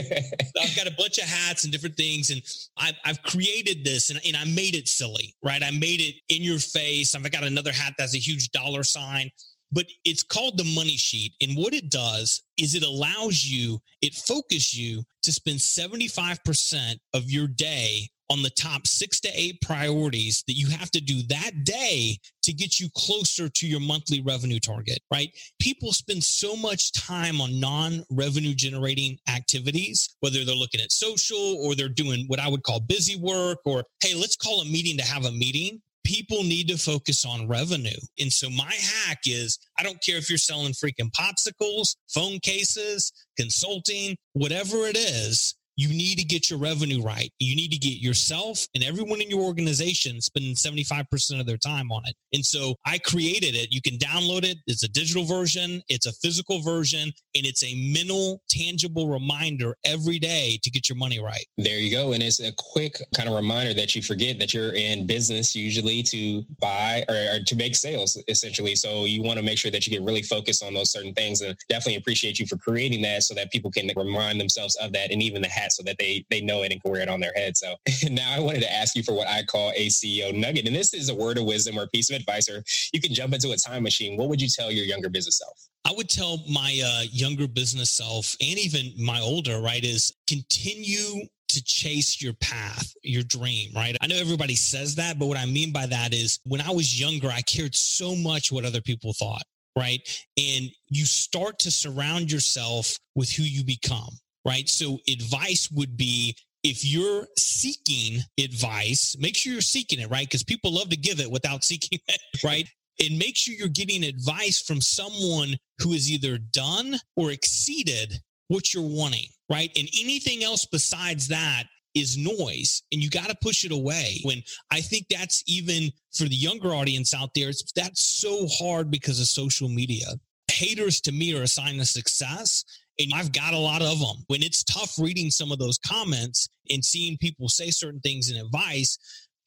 I've 0.62 0.76
got 0.76 0.86
a 0.86 0.94
bunch 0.98 1.18
of 1.18 1.24
hats 1.24 1.64
and 1.64 1.72
different 1.72 1.96
things. 1.96 2.30
And 2.30 2.42
I've, 2.76 2.94
I've 3.04 3.22
created 3.22 3.84
this 3.84 4.10
and, 4.10 4.20
and 4.26 4.36
I 4.36 4.44
made 4.44 4.74
it 4.74 4.86
silly, 4.86 5.34
right? 5.42 5.62
I 5.62 5.70
made 5.70 6.00
it 6.00 6.16
in 6.28 6.42
your 6.42 6.58
face. 6.58 7.14
I've 7.14 7.30
got 7.30 7.42
another 7.42 7.72
hat 7.72 7.94
that's 7.96 8.14
a 8.14 8.18
huge 8.18 8.50
dollar 8.50 8.82
sign 8.82 9.30
but 9.70 9.86
it's 10.04 10.22
called 10.22 10.56
the 10.56 10.74
money 10.74 10.96
sheet. 10.96 11.34
And 11.40 11.56
what 11.56 11.74
it 11.74 11.90
does 11.90 12.42
is 12.58 12.74
it 12.74 12.82
allows 12.82 13.44
you, 13.44 13.80
it 14.00 14.14
focuses 14.14 14.74
you 14.74 15.02
to 15.22 15.32
spend 15.32 15.58
75% 15.58 16.94
of 17.14 17.30
your 17.30 17.46
day 17.46 18.08
on 18.30 18.42
the 18.42 18.50
top 18.50 18.86
six 18.86 19.20
to 19.20 19.30
eight 19.34 19.60
priorities 19.60 20.44
that 20.46 20.54
you 20.54 20.68
have 20.68 20.90
to 20.90 21.00
do 21.00 21.22
that 21.28 21.64
day 21.64 22.18
to 22.42 22.52
get 22.52 22.78
you 22.78 22.88
closer 22.94 23.48
to 23.48 23.66
your 23.66 23.80
monthly 23.80 24.20
revenue 24.20 24.60
target, 24.60 24.98
right? 25.12 25.30
People 25.58 25.92
spend 25.92 26.22
so 26.22 26.56
much 26.56 26.92
time 26.92 27.40
on 27.40 27.58
non 27.58 28.04
revenue 28.10 28.54
generating 28.54 29.18
activities, 29.28 30.16
whether 30.20 30.44
they're 30.44 30.54
looking 30.54 30.80
at 30.80 30.92
social 30.92 31.56
or 31.62 31.74
they're 31.74 31.88
doing 31.88 32.24
what 32.26 32.40
I 32.40 32.48
would 32.48 32.62
call 32.62 32.80
busy 32.80 33.16
work 33.16 33.58
or, 33.64 33.84
hey, 34.02 34.14
let's 34.14 34.36
call 34.36 34.60
a 34.60 34.64
meeting 34.64 34.96
to 34.98 35.04
have 35.04 35.24
a 35.24 35.32
meeting 35.32 35.80
people 36.08 36.42
need 36.42 36.68
to 36.68 36.78
focus 36.78 37.26
on 37.26 37.46
revenue. 37.46 38.00
And 38.18 38.32
so 38.32 38.48
my 38.48 38.72
hack 38.72 39.18
is 39.26 39.58
I 39.78 39.82
don't 39.82 40.02
care 40.02 40.16
if 40.16 40.30
you're 40.30 40.38
selling 40.38 40.72
freaking 40.72 41.10
popsicles, 41.12 41.96
phone 42.08 42.38
cases, 42.40 43.12
consulting, 43.36 44.16
whatever 44.32 44.86
it 44.86 44.96
is, 44.96 45.54
you 45.78 45.88
need 45.90 46.18
to 46.18 46.24
get 46.24 46.50
your 46.50 46.58
revenue 46.58 47.00
right. 47.00 47.30
You 47.38 47.54
need 47.54 47.70
to 47.70 47.78
get 47.78 48.02
yourself 48.02 48.66
and 48.74 48.82
everyone 48.82 49.20
in 49.20 49.30
your 49.30 49.42
organization 49.42 50.20
spending 50.20 50.54
75% 50.54 51.38
of 51.38 51.46
their 51.46 51.56
time 51.56 51.92
on 51.92 52.02
it. 52.04 52.16
And 52.34 52.44
so 52.44 52.74
I 52.84 52.98
created 52.98 53.54
it. 53.54 53.72
You 53.72 53.80
can 53.80 53.96
download 53.96 54.42
it. 54.42 54.58
It's 54.66 54.82
a 54.82 54.88
digital 54.88 55.24
version, 55.24 55.80
it's 55.88 56.06
a 56.06 56.12
physical 56.12 56.60
version, 56.62 57.12
and 57.36 57.46
it's 57.46 57.62
a 57.62 57.92
mental, 57.94 58.42
tangible 58.50 59.08
reminder 59.08 59.76
every 59.84 60.18
day 60.18 60.58
to 60.64 60.70
get 60.70 60.88
your 60.88 60.98
money 60.98 61.20
right. 61.20 61.46
There 61.56 61.78
you 61.78 61.92
go. 61.92 62.12
And 62.12 62.24
it's 62.24 62.40
a 62.40 62.52
quick 62.58 63.00
kind 63.14 63.28
of 63.28 63.36
reminder 63.36 63.72
that 63.74 63.94
you 63.94 64.02
forget 64.02 64.40
that 64.40 64.52
you're 64.52 64.74
in 64.74 65.06
business 65.06 65.54
usually 65.54 66.02
to 66.02 66.42
buy 66.60 67.04
or, 67.08 67.36
or 67.36 67.38
to 67.46 67.54
make 67.54 67.76
sales, 67.76 68.20
essentially. 68.26 68.74
So 68.74 69.04
you 69.04 69.22
want 69.22 69.38
to 69.38 69.44
make 69.44 69.58
sure 69.58 69.70
that 69.70 69.86
you 69.86 69.92
get 69.92 70.02
really 70.02 70.22
focused 70.22 70.64
on 70.64 70.74
those 70.74 70.90
certain 70.90 71.14
things 71.14 71.40
and 71.40 71.56
definitely 71.68 71.96
appreciate 71.96 72.40
you 72.40 72.46
for 72.46 72.56
creating 72.56 73.02
that 73.02 73.22
so 73.22 73.34
that 73.34 73.52
people 73.52 73.70
can 73.70 73.88
remind 73.96 74.40
themselves 74.40 74.74
of 74.76 74.92
that 74.94 75.12
and 75.12 75.22
even 75.22 75.40
the 75.40 75.48
hat 75.68 75.72
so 75.72 75.82
that 75.84 75.96
they 75.98 76.24
they 76.30 76.40
know 76.40 76.62
it 76.62 76.72
and 76.72 76.82
can 76.82 76.90
wear 76.90 77.00
it 77.00 77.08
on 77.08 77.20
their 77.20 77.32
head. 77.34 77.56
So 77.56 77.74
now 78.10 78.34
I 78.34 78.40
wanted 78.40 78.62
to 78.62 78.72
ask 78.72 78.96
you 78.96 79.02
for 79.02 79.14
what 79.14 79.28
I 79.28 79.42
call 79.44 79.72
a 79.74 79.88
CEO 79.88 80.34
nugget. 80.34 80.66
And 80.66 80.74
this 80.74 80.94
is 80.94 81.08
a 81.08 81.14
word 81.14 81.38
of 81.38 81.44
wisdom 81.44 81.78
or 81.78 81.84
a 81.84 81.88
piece 81.88 82.10
of 82.10 82.16
advice, 82.16 82.48
or 82.48 82.62
you 82.92 83.00
can 83.00 83.14
jump 83.14 83.34
into 83.34 83.52
a 83.52 83.56
time 83.56 83.82
machine. 83.82 84.16
What 84.16 84.28
would 84.28 84.40
you 84.40 84.48
tell 84.48 84.70
your 84.70 84.84
younger 84.84 85.08
business 85.08 85.38
self? 85.38 85.68
I 85.84 85.92
would 85.96 86.08
tell 86.08 86.42
my 86.48 86.80
uh, 86.84 87.02
younger 87.10 87.48
business 87.48 87.90
self 87.90 88.36
and 88.40 88.58
even 88.58 88.92
my 88.98 89.20
older, 89.20 89.60
right, 89.60 89.82
is 89.82 90.12
continue 90.28 91.22
to 91.48 91.64
chase 91.64 92.20
your 92.20 92.34
path, 92.34 92.92
your 93.02 93.22
dream, 93.22 93.70
right? 93.74 93.96
I 94.00 94.06
know 94.06 94.16
everybody 94.16 94.54
says 94.54 94.94
that, 94.96 95.18
but 95.18 95.26
what 95.26 95.38
I 95.38 95.46
mean 95.46 95.72
by 95.72 95.86
that 95.86 96.12
is 96.12 96.40
when 96.44 96.60
I 96.60 96.70
was 96.70 97.00
younger, 97.00 97.28
I 97.28 97.40
cared 97.42 97.74
so 97.74 98.14
much 98.14 98.52
what 98.52 98.64
other 98.64 98.82
people 98.82 99.14
thought, 99.14 99.42
right? 99.76 100.00
And 100.36 100.70
you 100.88 101.06
start 101.06 101.58
to 101.60 101.70
surround 101.70 102.30
yourself 102.30 102.98
with 103.14 103.30
who 103.30 103.44
you 103.44 103.64
become, 103.64 104.10
right? 104.48 104.68
So 104.68 104.98
advice 105.08 105.68
would 105.70 105.96
be 105.96 106.34
if 106.64 106.84
you're 106.84 107.28
seeking 107.36 108.22
advice, 108.42 109.14
make 109.18 109.36
sure 109.36 109.52
you're 109.52 109.62
seeking 109.62 110.00
it, 110.00 110.10
right? 110.10 110.26
Because 110.26 110.42
people 110.42 110.74
love 110.74 110.88
to 110.88 110.96
give 110.96 111.20
it 111.20 111.30
without 111.30 111.62
seeking 111.70 112.00
it, 112.08 112.20
right? 112.42 112.66
and 113.00 113.18
make 113.18 113.36
sure 113.36 113.54
you're 113.54 113.68
getting 113.68 114.04
advice 114.04 114.60
from 114.60 114.80
someone 114.80 115.56
who 115.80 115.92
has 115.92 116.10
either 116.10 116.38
done 116.38 116.96
or 117.16 117.30
exceeded 117.30 118.20
what 118.48 118.74
you're 118.74 118.82
wanting, 118.82 119.28
right? 119.50 119.70
And 119.76 119.88
anything 120.00 120.42
else 120.42 120.64
besides 120.64 121.28
that 121.28 121.64
is 121.94 122.16
noise 122.16 122.82
and 122.92 123.02
you 123.02 123.10
got 123.10 123.28
to 123.28 123.36
push 123.40 123.64
it 123.64 123.72
away. 123.72 124.20
When 124.24 124.42
I 124.70 124.80
think 124.80 125.06
that's 125.08 125.42
even 125.46 125.90
for 126.12 126.24
the 126.24 126.36
younger 126.36 126.74
audience 126.74 127.14
out 127.14 127.30
there, 127.34 127.50
that's 127.76 128.02
so 128.02 128.46
hard 128.48 128.90
because 128.90 129.20
of 129.20 129.26
social 129.26 129.68
media. 129.68 130.06
Haters 130.50 131.00
to 131.02 131.12
me 131.12 131.36
are 131.36 131.42
a 131.42 131.48
sign 131.48 131.78
of 131.80 131.86
success. 131.86 132.64
And 132.98 133.12
I've 133.14 133.32
got 133.32 133.54
a 133.54 133.58
lot 133.58 133.82
of 133.82 134.00
them. 134.00 134.24
When 134.26 134.42
it's 134.42 134.64
tough 134.64 134.94
reading 134.98 135.30
some 135.30 135.52
of 135.52 135.58
those 135.58 135.78
comments 135.78 136.48
and 136.68 136.84
seeing 136.84 137.16
people 137.18 137.48
say 137.48 137.70
certain 137.70 138.00
things 138.00 138.30
in 138.30 138.36
advice, 138.36 138.98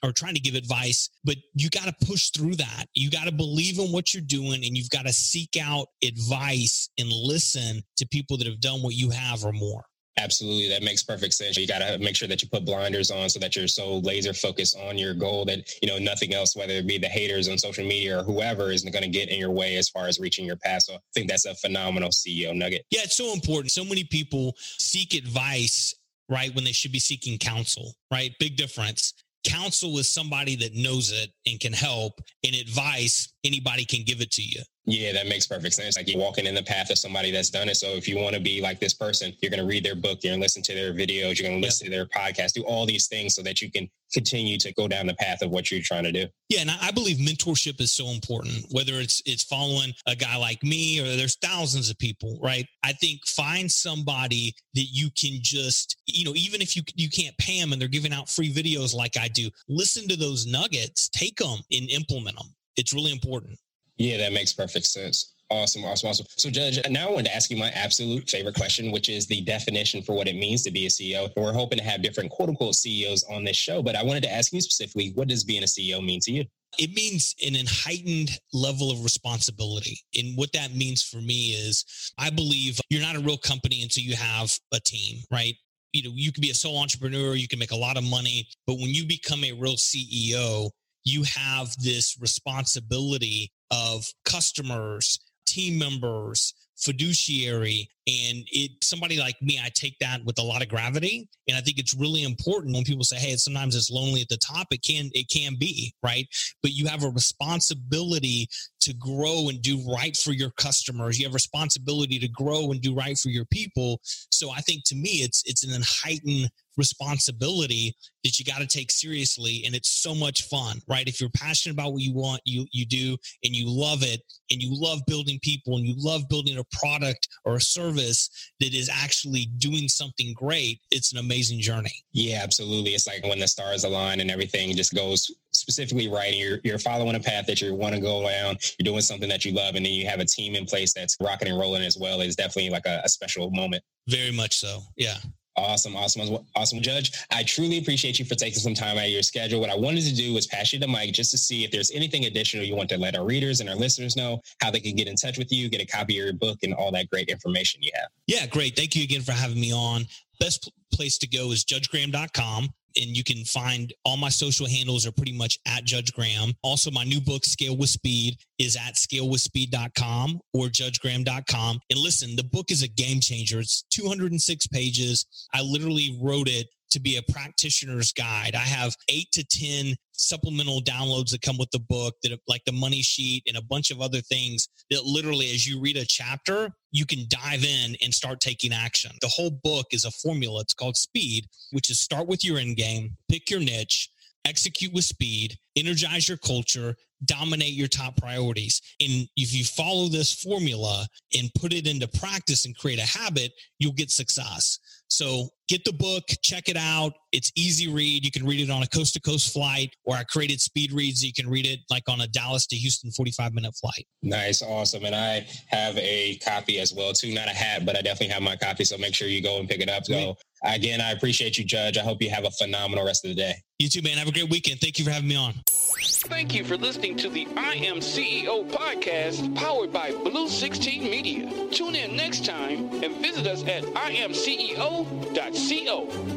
or 0.03 0.11
trying 0.11 0.33
to 0.33 0.39
give 0.41 0.55
advice, 0.55 1.09
but 1.23 1.35
you 1.53 1.69
got 1.69 1.85
to 1.85 2.05
push 2.07 2.29
through 2.31 2.55
that. 2.55 2.85
You 2.95 3.11
got 3.11 3.25
to 3.25 3.31
believe 3.31 3.77
in 3.77 3.91
what 3.91 4.13
you're 4.13 4.23
doing 4.23 4.65
and 4.65 4.75
you've 4.75 4.89
got 4.89 5.05
to 5.05 5.13
seek 5.13 5.57
out 5.61 5.87
advice 6.03 6.89
and 6.97 7.09
listen 7.09 7.83
to 7.97 8.07
people 8.07 8.37
that 8.37 8.47
have 8.47 8.59
done 8.59 8.81
what 8.81 8.95
you 8.95 9.11
have 9.11 9.45
or 9.45 9.53
more. 9.53 9.85
Absolutely. 10.17 10.67
That 10.69 10.83
makes 10.83 11.03
perfect 11.03 11.33
sense. 11.33 11.57
You 11.57 11.67
got 11.67 11.79
to 11.79 11.97
make 11.99 12.15
sure 12.15 12.27
that 12.27 12.41
you 12.41 12.49
put 12.49 12.65
blinders 12.65 13.11
on 13.11 13.29
so 13.29 13.39
that 13.39 13.55
you're 13.55 13.67
so 13.67 13.99
laser 13.99 14.33
focused 14.33 14.77
on 14.77 14.97
your 14.97 15.13
goal 15.13 15.45
that, 15.45 15.71
you 15.81 15.87
know, 15.87 15.97
nothing 15.97 16.33
else, 16.33 16.55
whether 16.55 16.73
it 16.73 16.87
be 16.87 16.97
the 16.97 17.07
haters 17.07 17.47
on 17.47 17.57
social 17.57 17.85
media 17.85 18.19
or 18.19 18.23
whoever 18.23 18.71
isn't 18.71 18.91
going 18.91 19.03
to 19.03 19.09
get 19.09 19.29
in 19.29 19.39
your 19.39 19.51
way 19.51 19.77
as 19.77 19.89
far 19.89 20.07
as 20.07 20.19
reaching 20.19 20.45
your 20.45 20.57
path. 20.57 20.83
So 20.83 20.95
I 20.95 20.99
think 21.13 21.29
that's 21.29 21.45
a 21.45 21.55
phenomenal 21.55 22.09
CEO 22.09 22.53
nugget. 22.53 22.85
Yeah, 22.91 23.01
it's 23.03 23.15
so 23.15 23.31
important. 23.33 23.71
So 23.71 23.85
many 23.85 24.03
people 24.03 24.53
seek 24.57 25.13
advice, 25.13 25.95
right, 26.27 26.53
when 26.53 26.65
they 26.65 26.73
should 26.73 26.91
be 26.91 26.99
seeking 26.99 27.37
counsel, 27.37 27.93
right? 28.11 28.31
Big 28.39 28.57
difference 28.57 29.13
counsel 29.43 29.97
is 29.97 30.07
somebody 30.07 30.55
that 30.55 30.75
knows 30.75 31.11
it 31.11 31.31
and 31.47 31.59
can 31.59 31.73
help 31.73 32.21
and 32.45 32.55
advice 32.55 33.33
anybody 33.43 33.85
can 33.85 34.03
give 34.03 34.21
it 34.21 34.31
to 34.31 34.41
you 34.41 34.61
yeah, 34.85 35.13
that 35.13 35.27
makes 35.27 35.45
perfect 35.45 35.75
sense. 35.75 35.95
Like 35.95 36.09
you're 36.09 36.19
walking 36.19 36.47
in 36.47 36.55
the 36.55 36.63
path 36.63 36.89
of 36.89 36.97
somebody 36.97 37.29
that's 37.29 37.51
done 37.51 37.69
it. 37.69 37.75
So 37.75 37.87
if 37.89 38.07
you 38.07 38.17
want 38.17 38.35
to 38.35 38.41
be 38.41 38.61
like 38.61 38.79
this 38.79 38.95
person, 38.95 39.31
you're 39.39 39.51
going 39.51 39.61
to 39.61 39.67
read 39.67 39.85
their 39.85 39.95
book, 39.95 40.19
you're 40.23 40.31
going 40.31 40.39
to 40.39 40.43
listen 40.43 40.63
to 40.63 40.73
their 40.73 40.91
videos, 40.91 41.37
you're 41.37 41.47
going 41.47 41.61
to 41.61 41.65
listen 41.65 41.85
to 41.85 41.91
their 41.91 42.07
podcast, 42.07 42.53
do 42.53 42.63
all 42.63 42.87
these 42.87 43.07
things 43.07 43.35
so 43.35 43.43
that 43.43 43.61
you 43.61 43.71
can 43.71 43.87
continue 44.11 44.57
to 44.57 44.73
go 44.73 44.87
down 44.87 45.05
the 45.05 45.13
path 45.13 45.43
of 45.43 45.51
what 45.51 45.69
you're 45.69 45.81
trying 45.81 46.03
to 46.03 46.11
do. 46.11 46.25
Yeah, 46.49 46.61
and 46.61 46.71
I 46.81 46.89
believe 46.91 47.17
mentorship 47.17 47.79
is 47.79 47.91
so 47.91 48.07
important. 48.07 48.65
Whether 48.71 48.93
it's 48.93 49.21
it's 49.25 49.43
following 49.43 49.93
a 50.07 50.15
guy 50.15 50.35
like 50.35 50.63
me 50.63 50.99
or 50.99 51.15
there's 51.15 51.37
thousands 51.37 51.91
of 51.91 51.97
people, 51.99 52.39
right? 52.41 52.65
I 52.83 52.93
think 52.93 53.25
find 53.27 53.71
somebody 53.71 54.53
that 54.73 54.87
you 54.91 55.09
can 55.11 55.39
just, 55.41 55.95
you 56.07 56.25
know, 56.25 56.33
even 56.35 56.59
if 56.59 56.75
you 56.75 56.81
you 56.95 57.09
can't 57.09 57.37
pay 57.37 57.59
them 57.59 57.71
and 57.71 57.79
they're 57.79 57.87
giving 57.87 58.13
out 58.13 58.29
free 58.29 58.51
videos 58.51 58.95
like 58.95 59.15
I 59.15 59.27
do, 59.27 59.49
listen 59.69 60.07
to 60.07 60.15
those 60.15 60.47
nuggets, 60.47 61.07
take 61.09 61.37
them 61.37 61.59
and 61.71 61.89
implement 61.89 62.37
them. 62.37 62.47
It's 62.77 62.93
really 62.93 63.11
important. 63.11 63.57
Yeah, 63.97 64.17
that 64.17 64.33
makes 64.33 64.53
perfect 64.53 64.85
sense. 64.85 65.33
Awesome, 65.51 65.83
awesome, 65.83 66.09
awesome. 66.09 66.25
So, 66.37 66.49
Judge, 66.49 66.79
now 66.89 67.09
I 67.09 67.11
wanted 67.11 67.25
to 67.25 67.35
ask 67.35 67.51
you 67.51 67.57
my 67.57 67.69
absolute 67.71 68.29
favorite 68.29 68.55
question, 68.55 68.89
which 68.89 69.09
is 69.09 69.27
the 69.27 69.41
definition 69.41 70.01
for 70.01 70.15
what 70.15 70.29
it 70.29 70.35
means 70.37 70.63
to 70.63 70.71
be 70.71 70.85
a 70.85 70.89
CEO. 70.89 71.25
And 71.35 71.45
we're 71.45 71.51
hoping 71.51 71.77
to 71.77 71.83
have 71.83 72.01
different 72.01 72.31
quote 72.31 72.47
unquote 72.47 72.75
CEOs 72.75 73.25
on 73.29 73.43
this 73.43 73.57
show, 73.57 73.83
but 73.83 73.97
I 73.97 74.03
wanted 74.03 74.23
to 74.23 74.31
ask 74.31 74.53
you 74.53 74.61
specifically, 74.61 75.11
what 75.13 75.27
does 75.27 75.43
being 75.43 75.63
a 75.63 75.65
CEO 75.65 76.03
mean 76.03 76.21
to 76.21 76.31
you? 76.31 76.45
It 76.79 76.93
means 76.93 77.35
an 77.45 77.53
heightened 77.67 78.31
level 78.53 78.91
of 78.91 79.03
responsibility. 79.03 79.99
And 80.17 80.37
what 80.37 80.53
that 80.53 80.73
means 80.73 81.03
for 81.03 81.17
me 81.17 81.49
is 81.51 81.83
I 82.17 82.29
believe 82.29 82.79
you're 82.89 83.01
not 83.01 83.17
a 83.17 83.19
real 83.19 83.37
company 83.37 83.81
until 83.81 84.03
you 84.03 84.15
have 84.15 84.57
a 84.73 84.79
team, 84.79 85.17
right? 85.31 85.55
You 85.91 86.03
know, 86.03 86.11
you 86.15 86.31
can 86.31 86.39
be 86.41 86.51
a 86.51 86.55
sole 86.55 86.79
entrepreneur, 86.79 87.35
you 87.35 87.49
can 87.49 87.59
make 87.59 87.71
a 87.71 87.75
lot 87.75 87.97
of 87.97 88.05
money, 88.05 88.47
but 88.65 88.75
when 88.75 88.87
you 88.87 89.05
become 89.05 89.43
a 89.43 89.51
real 89.51 89.75
CEO, 89.75 90.69
you 91.03 91.23
have 91.23 91.75
this 91.77 92.17
responsibility 92.19 93.51
of 93.71 94.05
customers, 94.25 95.19
team 95.45 95.77
members, 95.77 96.53
fiduciary 96.81 97.87
and 98.07 98.43
it 98.51 98.71
somebody 98.81 99.19
like 99.19 99.35
me 99.41 99.59
i 99.63 99.69
take 99.75 99.95
that 99.99 100.19
with 100.25 100.39
a 100.39 100.43
lot 100.43 100.63
of 100.63 100.67
gravity. 100.67 101.29
And 101.47 101.55
i 101.55 101.61
think 101.61 101.77
it's 101.77 101.93
really 101.93 102.23
important 102.23 102.73
when 102.73 102.83
people 102.83 103.03
say 103.03 103.17
hey 103.17 103.35
sometimes 103.35 103.75
it's 103.75 103.91
lonely 103.91 104.21
at 104.21 104.29
the 104.29 104.37
top 104.37 104.67
it 104.71 104.81
can 104.81 105.11
it 105.13 105.29
can 105.29 105.55
be 105.59 105.93
right? 106.03 106.27
But 106.63 106.71
you 106.71 106.87
have 106.87 107.03
a 107.03 107.09
responsibility 107.09 108.47
to 108.81 108.93
grow 108.93 109.49
and 109.49 109.61
do 109.61 109.79
right 109.93 110.17
for 110.17 110.31
your 110.31 110.49
customers. 110.51 111.19
You 111.19 111.25
have 111.27 111.35
responsibility 111.35 112.17
to 112.17 112.27
grow 112.27 112.71
and 112.71 112.81
do 112.81 112.95
right 112.95 113.17
for 113.17 113.29
your 113.29 113.45
people. 113.45 114.01
So 114.31 114.49
i 114.51 114.61
think 114.61 114.83
to 114.85 114.95
me 114.95 115.21
it's 115.21 115.43
it's 115.45 115.63
an 115.63 115.83
heightened 115.85 116.49
responsibility 116.77 117.95
that 118.23 118.37
you 118.37 118.45
got 118.45 118.59
to 118.59 118.67
take 118.67 118.91
seriously 118.91 119.63
and 119.65 119.75
it's 119.75 119.89
so 119.89 120.13
much 120.13 120.43
fun 120.43 120.79
right? 120.87 121.07
If 121.07 121.19
you're 121.19 121.29
passionate 121.31 121.73
about 121.73 121.93
what 121.93 122.01
you 122.01 122.13
want 122.13 122.41
you 122.45 122.65
you 122.71 122.85
do 122.85 123.17
and 123.43 123.55
you 123.55 123.65
love 123.67 124.03
it 124.03 124.21
and 124.49 124.61
you 124.61 124.69
love 124.73 124.99
building 125.07 125.39
people 125.41 125.77
and 125.77 125.85
you 125.85 125.95
love 125.97 126.23
building 126.29 126.57
a 126.57 126.63
product 126.71 127.27
or 127.45 127.55
a 127.55 127.61
service 127.61 128.29
that 128.59 128.73
is 128.73 128.89
actually 128.89 129.47
doing 129.57 129.87
something 129.87 130.33
great 130.33 130.79
it's 130.91 131.11
an 131.13 131.19
amazing 131.19 131.59
journey. 131.59 132.03
Yeah 132.11 132.41
absolutely. 132.43 132.91
It's 132.91 133.07
like 133.07 133.23
when 133.23 133.39
the 133.39 133.47
stars 133.47 133.83
align 133.83 134.19
and 134.19 134.31
everything 134.31 134.75
just 134.75 134.93
goes 134.93 135.31
specifically 135.53 136.07
right 136.07 136.31
and 136.31 136.37
you're, 136.37 136.59
you're 136.63 136.79
following 136.79 137.15
a 137.15 137.19
path 137.19 137.45
that 137.47 137.61
you 137.61 137.73
want 137.75 137.95
to 137.95 138.01
go 138.01 138.23
down 138.23 138.57
you're 138.79 138.85
doing 138.85 139.01
something 139.01 139.29
that 139.29 139.45
you 139.45 139.51
love 139.51 139.75
and 139.75 139.85
then 139.85 139.93
you 139.93 140.07
have 140.07 140.19
a 140.19 140.25
team 140.25 140.55
in 140.55 140.65
place 140.65 140.93
that's 140.93 141.17
rocking 141.21 141.47
and 141.47 141.59
rolling 141.59 141.83
as 141.83 141.97
well 141.97 142.21
is 142.21 142.35
definitely 142.35 142.69
like 142.69 142.85
a, 142.85 143.01
a 143.03 143.09
special 143.09 143.49
moment. 143.51 143.83
Very 144.07 144.31
much 144.31 144.57
so 144.57 144.81
yeah 144.97 145.17
Awesome, 145.61 145.95
awesome, 145.95 146.45
awesome, 146.55 146.81
Judge. 146.81 147.11
I 147.31 147.43
truly 147.43 147.77
appreciate 147.77 148.17
you 148.17 148.25
for 148.25 148.33
taking 148.33 148.59
some 148.59 148.73
time 148.73 148.97
out 148.97 149.05
of 149.05 149.11
your 149.11 149.21
schedule. 149.21 149.61
What 149.61 149.69
I 149.69 149.75
wanted 149.75 150.03
to 150.05 150.15
do 150.15 150.33
was 150.33 150.47
pass 150.47 150.73
you 150.73 150.79
the 150.79 150.87
mic 150.87 151.13
just 151.13 151.29
to 151.31 151.37
see 151.37 151.63
if 151.63 151.71
there's 151.71 151.91
anything 151.91 152.25
additional 152.25 152.65
you 152.65 152.75
want 152.75 152.89
to 152.89 152.97
let 152.97 153.15
our 153.15 153.23
readers 153.23 153.59
and 153.59 153.69
our 153.69 153.75
listeners 153.75 154.15
know, 154.15 154.41
how 154.59 154.71
they 154.71 154.79
can 154.79 154.95
get 154.95 155.07
in 155.07 155.15
touch 155.15 155.37
with 155.37 155.51
you, 155.51 155.69
get 155.69 155.81
a 155.81 155.85
copy 155.85 156.17
of 156.17 156.25
your 156.25 156.33
book, 156.33 156.59
and 156.63 156.73
all 156.73 156.91
that 156.91 157.09
great 157.09 157.29
information 157.29 157.83
you 157.83 157.91
have. 157.93 158.09
Yeah, 158.25 158.47
great. 158.47 158.75
Thank 158.75 158.95
you 158.95 159.03
again 159.03 159.21
for 159.21 159.33
having 159.33 159.61
me 159.61 159.71
on. 159.71 160.05
Best 160.39 160.71
place 160.91 161.19
to 161.19 161.27
go 161.27 161.51
is 161.51 161.63
judgegraham.com 161.63 162.69
and 162.95 163.15
you 163.15 163.23
can 163.23 163.43
find 163.45 163.93
all 164.05 164.17
my 164.17 164.29
social 164.29 164.67
handles 164.67 165.05
are 165.05 165.11
pretty 165.11 165.37
much 165.37 165.59
at 165.67 165.83
Judge 165.83 166.13
Graham. 166.13 166.53
Also, 166.63 166.91
my 166.91 167.03
new 167.03 167.21
book, 167.21 167.45
Scale 167.45 167.77
with 167.77 167.89
Speed, 167.89 168.37
is 168.59 168.75
at 168.75 168.95
scalewithspeed.com 168.95 170.39
or 170.53 170.67
judgegraham.com. 170.67 171.79
And 171.89 171.99
listen, 171.99 172.35
the 172.35 172.43
book 172.43 172.71
is 172.71 172.83
a 172.83 172.87
game 172.87 173.19
changer. 173.19 173.59
It's 173.59 173.83
206 173.91 174.67
pages. 174.67 175.25
I 175.53 175.61
literally 175.61 176.17
wrote 176.21 176.47
it 176.47 176.67
to 176.91 176.99
be 176.99 177.17
a 177.17 177.31
practitioner's 177.31 178.11
guide. 178.11 178.55
I 178.55 178.59
have 178.59 178.95
eight 179.09 179.31
to 179.33 179.43
10 179.43 179.95
supplemental 180.13 180.81
downloads 180.81 181.31
that 181.31 181.41
come 181.41 181.57
with 181.57 181.71
the 181.71 181.79
book 181.79 182.15
that 182.21 182.37
like 182.47 182.63
the 182.65 182.71
money 182.71 183.01
sheet 183.01 183.43
and 183.47 183.57
a 183.57 183.61
bunch 183.61 183.89
of 183.91 184.01
other 184.01 184.21
things 184.21 184.69
that 184.89 185.03
literally 185.03 185.49
as 185.51 185.67
you 185.67 185.81
read 185.81 185.97
a 185.97 186.05
chapter 186.05 186.69
you 186.91 187.05
can 187.05 187.25
dive 187.27 187.63
in 187.63 187.95
and 188.03 188.13
start 188.13 188.39
taking 188.39 188.71
action 188.71 189.11
the 189.21 189.27
whole 189.27 189.49
book 189.63 189.87
is 189.91 190.05
a 190.05 190.11
formula 190.11 190.61
it's 190.61 190.75
called 190.75 190.95
speed 190.95 191.47
which 191.71 191.89
is 191.89 191.99
start 191.99 192.27
with 192.27 192.43
your 192.43 192.59
end 192.59 192.77
game 192.77 193.17
pick 193.29 193.49
your 193.49 193.59
niche 193.59 194.11
execute 194.45 194.93
with 194.93 195.03
speed 195.05 195.57
energize 195.75 196.27
your 196.27 196.37
culture 196.37 196.95
dominate 197.25 197.73
your 197.73 197.87
top 197.87 198.17
priorities. 198.17 198.81
And 198.99 199.27
if 199.37 199.53
you 199.53 199.63
follow 199.63 200.07
this 200.07 200.33
formula 200.33 201.07
and 201.37 201.51
put 201.59 201.73
it 201.73 201.87
into 201.87 202.07
practice 202.07 202.65
and 202.65 202.75
create 202.77 202.99
a 202.99 203.05
habit, 203.05 203.51
you'll 203.79 203.93
get 203.93 204.09
success. 204.09 204.79
So 205.07 205.49
get 205.67 205.83
the 205.83 205.93
book, 205.93 206.23
check 206.41 206.69
it 206.69 206.77
out. 206.77 207.13
It's 207.31 207.51
easy 207.55 207.91
read. 207.91 208.23
You 208.23 208.31
can 208.31 208.45
read 208.45 208.61
it 208.61 208.71
on 208.71 208.81
a 208.81 208.87
coast 208.87 209.13
to 209.15 209.19
coast 209.19 209.53
flight, 209.53 209.93
or 210.05 210.15
I 210.15 210.23
created 210.23 210.61
speed 210.61 210.93
reads. 210.93 211.23
You 211.23 211.33
can 211.33 211.49
read 211.49 211.67
it 211.67 211.79
like 211.89 212.03
on 212.07 212.21
a 212.21 212.27
Dallas 212.27 212.65
to 212.67 212.75
Houston 212.77 213.11
45 213.11 213.53
minute 213.53 213.75
flight. 213.79 214.07
Nice. 214.23 214.61
Awesome. 214.61 215.05
And 215.05 215.15
I 215.15 215.45
have 215.67 215.97
a 215.97 216.37
copy 216.37 216.79
as 216.79 216.93
well 216.93 217.13
too. 217.13 217.33
Not 217.33 217.47
a 217.49 217.53
hat, 217.53 217.85
but 217.85 217.97
I 217.97 218.01
definitely 218.01 218.33
have 218.33 218.41
my 218.41 218.55
copy. 218.55 218.85
So 218.85 218.97
make 218.97 219.13
sure 219.13 219.27
you 219.27 219.41
go 219.41 219.59
and 219.59 219.67
pick 219.67 219.81
it 219.81 219.89
up. 219.89 220.05
So 220.05 220.37
again, 220.63 221.01
I 221.01 221.11
appreciate 221.11 221.57
you, 221.57 221.63
Judge. 221.63 221.97
I 221.97 222.01
hope 222.01 222.21
you 222.21 222.29
have 222.29 222.45
a 222.45 222.51
phenomenal 222.51 223.05
rest 223.05 223.25
of 223.25 223.29
the 223.29 223.35
day. 223.35 223.55
You 223.79 223.89
too, 223.89 224.01
man. 224.03 224.17
Have 224.17 224.27
a 224.27 224.31
great 224.31 224.49
weekend. 224.49 224.79
Thank 224.79 224.99
you 224.99 225.05
for 225.05 225.11
having 225.11 225.27
me 225.27 225.35
on. 225.35 225.55
Thank 226.03 226.53
you 226.53 226.63
for 226.63 226.77
listening 226.77 227.17
to 227.17 227.29
the 227.29 227.47
I 227.57 227.73
Am 227.75 227.97
CEO 227.97 228.69
podcast 228.69 229.55
powered 229.55 229.91
by 229.91 230.11
Blue 230.11 230.47
16 230.47 231.03
Media. 231.03 231.67
Tune 231.71 231.95
in 231.95 232.15
next 232.15 232.45
time 232.45 233.03
and 233.03 233.15
visit 233.17 233.47
us 233.47 233.63
at 233.63 233.83
imceo.co. 233.83 234.87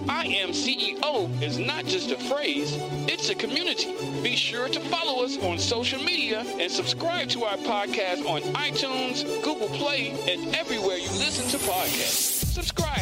I 0.09 0.25
Am 0.27 0.51
CEO 0.51 1.43
is 1.43 1.59
not 1.59 1.85
just 1.85 2.11
a 2.11 2.17
phrase, 2.17 2.79
it's 3.07 3.29
a 3.29 3.35
community. 3.35 3.95
Be 4.23 4.37
sure 4.37 4.69
to 4.69 4.81
follow 4.81 5.23
us 5.23 5.37
on 5.43 5.59
social 5.59 6.03
media 6.03 6.45
and 6.59 6.71
subscribe 6.73 7.29
to 7.31 7.45
our 7.45 7.59
podcast 7.59 8.27
on 8.27 8.41
iTunes, 8.55 9.23
Google 9.43 9.69
Play, 9.69 10.11
and 10.29 10.55
everywhere 10.57 10.97
you 10.97 11.11
listen 11.11 11.47
to 11.51 11.59
podcasts. 11.67 12.55